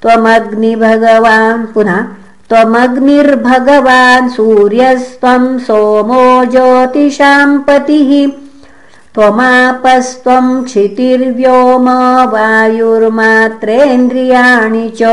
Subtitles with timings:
[0.02, 8.32] त्वमग्निभगवान् पुनः त्वमग्निर्भगवान् सूर्यस्त्वं सोमो ज्योतिषां पतिः।
[9.16, 11.90] त्वमापस्त्वं क्षितिर्व्योम
[12.34, 15.04] वायुर्मात्रेन्द्रियाणि च।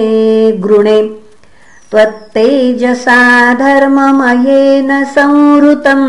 [0.64, 1.00] गृणे
[1.92, 3.20] त्वत्तेजसा
[3.60, 6.02] धर्ममयेन संहृतं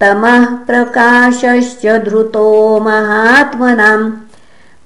[0.00, 2.48] तमः प्रकाशश्च धृतो
[2.84, 4.10] महात्मनाम्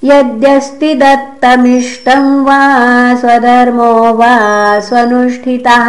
[0.05, 2.61] यद्यस्ति दत्तमिष्टं वा
[3.21, 4.35] स्वधर्मो वा
[4.89, 5.89] स्वनुष्ठितः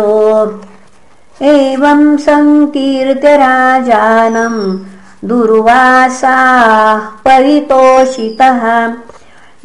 [1.41, 4.79] एवम् सङ्कीर्त्य राजानम्
[5.27, 8.93] दुर्वासाः परितोषितः।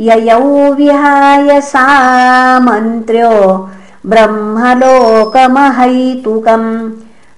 [0.00, 3.70] ययौ विहाय सा मन्त्र्यो
[4.06, 6.92] ब्रह्मलोकमहैतुकम्।